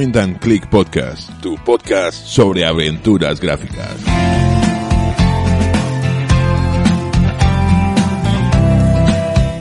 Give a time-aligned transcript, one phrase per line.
[0.00, 3.96] Point and Click Podcast, tu podcast sobre aventuras gráficas.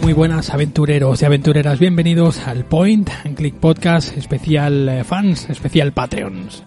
[0.01, 5.91] Muy buenas aventureros y aventureras, bienvenidos al Point and Click Podcast especial eh, fans, especial
[5.91, 6.63] Patreons.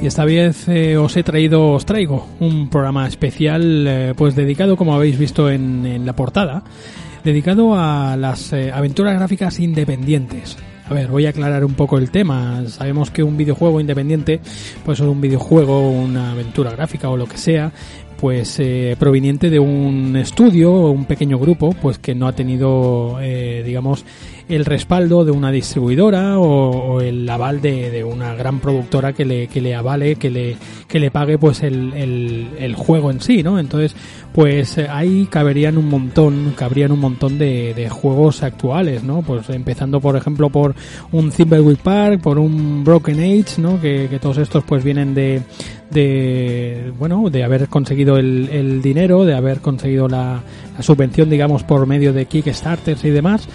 [0.00, 4.78] Y esta vez eh, os he traído, os traigo un programa especial, eh, pues dedicado,
[4.78, 6.62] como habéis visto en, en la portada,
[7.24, 10.56] dedicado a las eh, aventuras gráficas independientes.
[10.86, 12.62] A ver, voy a aclarar un poco el tema.
[12.68, 14.40] Sabemos que un videojuego independiente,
[14.84, 17.72] pues es un videojuego, una aventura gráfica o lo que sea,
[18.18, 23.18] pues eh, proveniente de un estudio o un pequeño grupo, pues que no ha tenido,
[23.20, 24.04] eh, digamos,
[24.48, 29.46] el respaldo de una distribuidora o, o el aval de, una gran productora que le,
[29.46, 33.42] que le avale, que le, que le pague pues el, el, el juego en sí,
[33.42, 33.58] ¿no?
[33.58, 33.96] Entonces,
[34.32, 39.22] pues ahí caberían un montón, cabrían un montón de, de, juegos actuales, ¿no?
[39.22, 40.74] Pues empezando por ejemplo por
[41.12, 43.80] un Thimbleweed Park, por un Broken Age, ¿no?
[43.80, 45.42] Que, que todos estos pues vienen de,
[45.94, 50.42] de bueno de haber conseguido el, el dinero de haber conseguido la,
[50.76, 53.48] la, subvención digamos por medio de Kickstarters y demás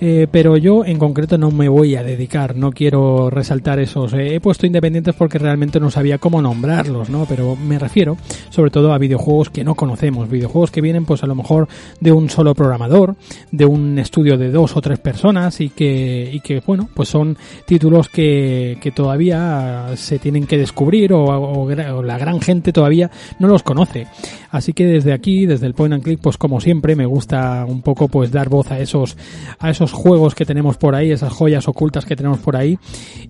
[0.00, 4.12] eh, pero yo en concreto no me voy a dedicar, no quiero resaltar esos.
[4.14, 7.26] Eh, he puesto independientes porque realmente no sabía cómo nombrarlos, ¿no?
[7.28, 8.16] Pero me refiero
[8.50, 11.68] sobre todo a videojuegos que no conocemos, videojuegos que vienen pues a lo mejor
[12.00, 13.16] de un solo programador,
[13.50, 17.36] de un estudio de dos o tres personas y que, y que bueno, pues son
[17.66, 23.10] títulos que, que todavía se tienen que descubrir o, o, o la gran gente todavía
[23.38, 24.06] no los conoce.
[24.50, 27.82] Así que desde aquí, desde el Point and Click, pues como siempre me gusta un
[27.82, 29.16] poco pues dar voz a esos,
[29.58, 32.78] a esos juegos que tenemos por ahí, esas joyas ocultas que tenemos por ahí.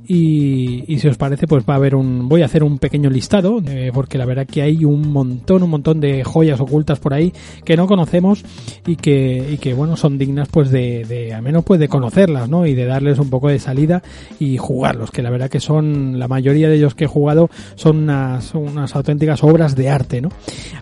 [0.07, 3.61] Y, si os parece, pues va a haber un, voy a hacer un pequeño listado,
[3.67, 7.33] eh, porque la verdad que hay un montón, un montón de joyas ocultas por ahí
[7.65, 8.45] que no conocemos
[8.87, 12.49] y que, y que bueno, son dignas pues de, de, al menos pues de conocerlas,
[12.49, 12.67] ¿no?
[12.67, 14.03] Y de darles un poco de salida
[14.41, 17.99] y jugarlos, que la verdad que son, la mayoría de ellos que he jugado son
[17.99, 20.31] unas, unas auténticas obras de arte, ¿no?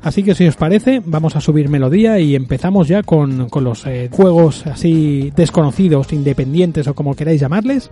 [0.02, 3.86] Así que si os parece, vamos a subir melodía y empezamos ya con, con los
[3.86, 5.65] eh, juegos así desconocidos,
[6.12, 7.90] independientes o como queráis llamarles,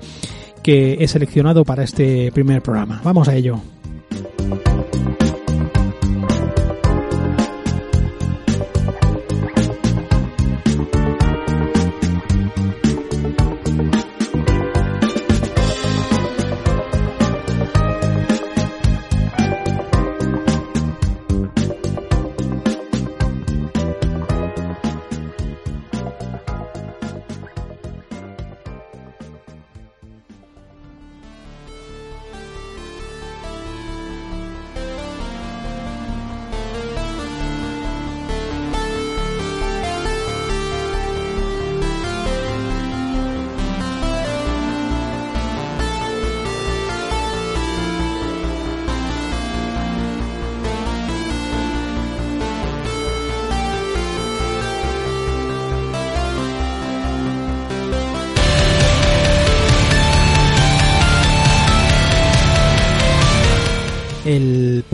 [0.62, 3.00] que he seleccionado para este primer programa.
[3.04, 3.60] Vamos a ello.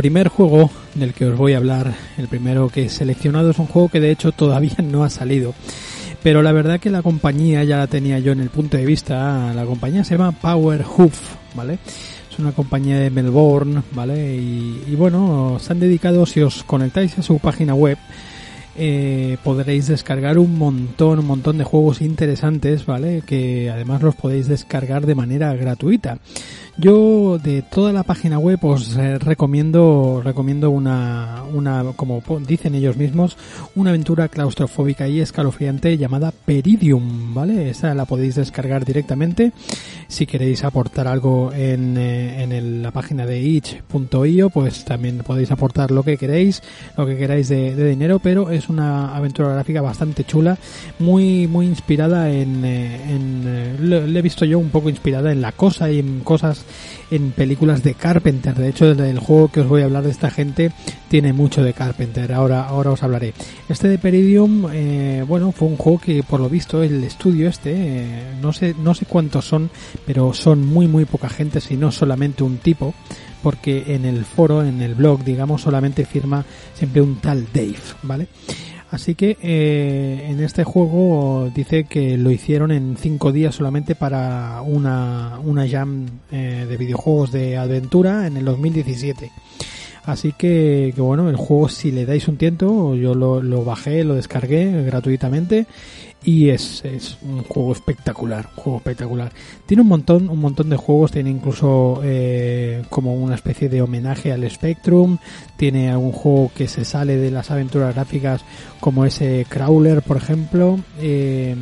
[0.00, 3.66] Primer juego del que os voy a hablar, el primero que he seleccionado es un
[3.66, 5.52] juego que de hecho todavía no ha salido.
[6.22, 9.52] Pero la verdad que la compañía ya la tenía yo en el punto de vista.
[9.52, 11.18] La compañía se llama Power Hoof,
[11.54, 11.78] ¿vale?
[12.30, 14.36] Es una compañía de Melbourne, ¿vale?
[14.36, 17.98] Y, y bueno, se han dedicado, si os conectáis a su página web,
[18.82, 23.22] eh, podréis descargar un montón, un montón de juegos interesantes, ¿vale?
[23.26, 26.18] Que además los podéis descargar de manera gratuita.
[26.80, 32.96] Yo de toda la página web os eh, recomiendo recomiendo una una como dicen ellos
[32.96, 33.36] mismos
[33.74, 37.68] una aventura claustrofóbica y escalofriante llamada Peridium, ¿vale?
[37.68, 39.52] Esa la podéis descargar directamente
[40.08, 45.92] si queréis aportar algo en, eh, en la página de itch.io, pues también podéis aportar
[45.92, 46.62] lo que queréis,
[46.96, 50.58] lo que queráis de, dinero, pero es una aventura gráfica bastante chula,
[50.98, 55.52] muy muy inspirada en, eh, en lo, he visto yo un poco inspirada en la
[55.52, 56.64] cosa y en cosas
[57.10, 58.54] en películas de Carpenter.
[58.54, 60.72] De hecho, el, juego que os voy a hablar de esta gente
[61.08, 62.32] tiene mucho de Carpenter.
[62.32, 63.34] Ahora, ahora os hablaré.
[63.68, 67.72] Este de Peridium, eh, bueno, fue un juego que por lo visto el estudio este,
[67.74, 69.70] eh, no sé, no sé cuántos son,
[70.06, 72.94] pero son muy muy poca gente, si no solamente un tipo
[73.42, 76.44] porque en el foro, en el blog, digamos, solamente firma
[76.74, 78.28] siempre un tal Dave, ¿vale?
[78.90, 84.62] Así que eh, en este juego dice que lo hicieron en cinco días solamente para
[84.62, 89.30] una, una jam eh, de videojuegos de aventura en el 2017.
[90.04, 94.14] Así que, que, bueno, el juego si le dais un tiento, yo lo, bajé, lo
[94.14, 95.66] descargué gratuitamente
[96.22, 99.32] y es, es un juego espectacular, un juego espectacular.
[99.66, 104.32] Tiene un montón, un montón de juegos, tiene incluso eh, como una especie de homenaje
[104.32, 105.18] al Spectrum,
[105.56, 108.44] tiene algún juego que se sale de las aventuras gráficas
[108.80, 111.54] como ese Crawler, por ejemplo, eh,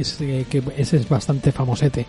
[0.00, 2.06] es, eh, que ese es bastante famosete.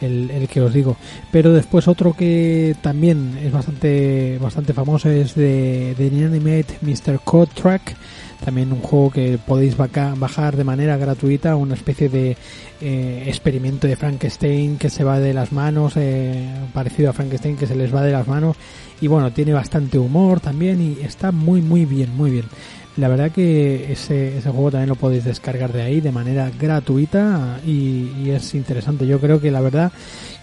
[0.00, 0.96] El, el, que os digo.
[1.30, 7.20] Pero después otro que también es bastante bastante famoso es de, de Inanimate Mr.
[7.22, 7.94] Code Track
[8.44, 12.36] también un juego que podéis bajar de manera gratuita, una especie de
[12.80, 17.66] eh, experimento de Frankenstein que se va de las manos, eh, parecido a Frankenstein que
[17.66, 18.56] se les va de las manos
[19.00, 22.44] y bueno, tiene bastante humor también y está muy muy bien, muy bien.
[22.96, 27.58] La verdad que ese, ese juego también lo podéis descargar de ahí de manera gratuita
[27.66, 29.06] y, y es interesante.
[29.06, 29.92] Yo creo que la verdad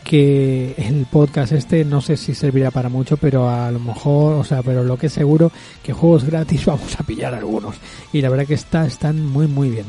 [0.03, 4.43] que el podcast este no sé si servirá para mucho, pero a lo mejor, o
[4.43, 5.51] sea, pero lo que es seguro
[5.83, 7.75] que juegos gratis vamos a pillar algunos.
[8.11, 9.85] Y la verdad que está, están muy muy bien.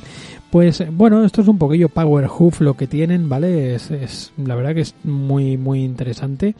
[0.50, 3.76] Pues bueno, esto es un poquillo Power Hoof lo que tienen, ¿vale?
[3.76, 6.56] Es, es, la verdad que es muy muy interesante.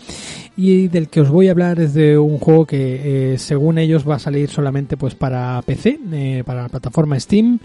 [0.57, 4.09] Y del que os voy a hablar es de un juego que eh, según ellos
[4.09, 7.59] va a salir solamente pues para PC, eh, para la plataforma Steam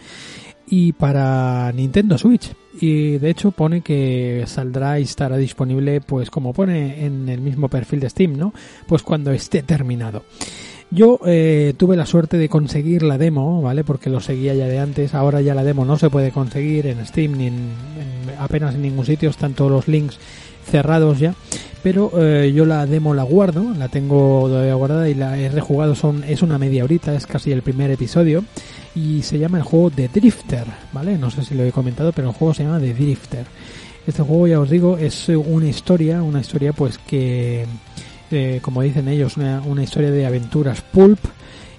[0.67, 2.51] y para Nintendo Switch.
[2.81, 7.69] Y de hecho pone que saldrá y estará disponible, pues como pone en el mismo
[7.69, 8.51] perfil de Steam, ¿no?
[8.87, 10.23] Pues cuando esté terminado.
[10.95, 13.83] Yo eh, tuve la suerte de conseguir la demo, ¿vale?
[13.83, 15.13] Porque lo seguía ya de antes.
[15.13, 17.73] Ahora ya la demo no se puede conseguir en Steam ni en,
[18.39, 19.29] apenas en ningún sitio.
[19.29, 20.17] Están todos los links
[20.65, 21.35] cerrados ya.
[21.83, 25.95] Pero eh, yo la demo la guardo, la tengo todavía guardada y la he rejugado.
[25.95, 28.45] Son, es una media horita, es casi el primer episodio
[28.95, 31.17] y se llama el juego de Drifter, ¿vale?
[31.17, 33.45] No sé si lo he comentado, pero el juego se llama The Drifter.
[34.07, 37.65] Este juego, ya os digo, es una historia, una historia pues que,
[38.35, 41.19] eh, como dicen ellos, una, una, historia de aventuras pulp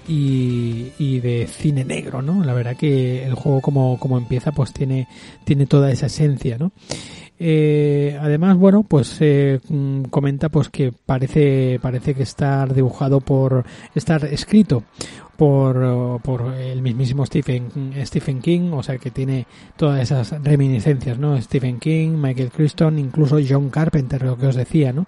[0.07, 2.43] y, de cine negro, ¿no?
[2.43, 5.07] La verdad que el juego como, como empieza pues tiene,
[5.43, 6.71] tiene toda esa esencia, ¿no?
[7.39, 13.63] Eh, además, bueno, pues eh, mm, comenta pues que parece parece que estar dibujado por
[13.93, 14.83] estar escrito
[15.35, 19.45] por, por el mismísimo Stephen Stephen King, o sea que tiene
[19.75, 21.39] todas esas reminiscencias, ¿no?
[21.39, 25.05] Stephen King, Michael Crichton, incluso John Carpenter, lo que os decía, ¿no?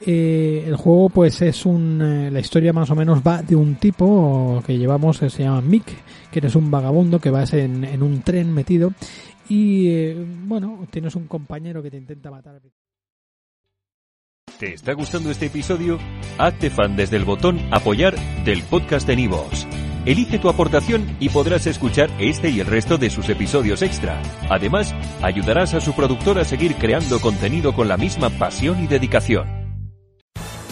[0.00, 3.76] Eh, el juego pues es un eh, la historia más o menos va de un
[3.76, 5.86] tipo que llevamos se llama Mick
[6.30, 8.92] que eres un vagabundo que vas en, en un tren metido
[9.48, 12.60] y eh, bueno, tienes un compañero que te intenta matar.
[14.58, 15.98] ¿Te está gustando este episodio?
[16.38, 19.66] Hazte fan desde el botón apoyar del podcast de Nivos.
[20.06, 24.22] Elige tu aportación y podrás escuchar este y el resto de sus episodios extra.
[24.48, 29.65] Además, ayudarás a su productor a seguir creando contenido con la misma pasión y dedicación.